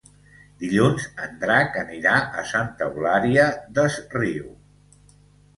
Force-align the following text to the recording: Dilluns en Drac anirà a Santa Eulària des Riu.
Dilluns 0.61 1.03
en 1.25 1.35
Drac 1.43 1.77
anirà 1.81 2.15
a 2.39 2.45
Santa 2.53 2.87
Eulària 2.89 3.47
des 3.81 3.99
Riu. 4.17 4.49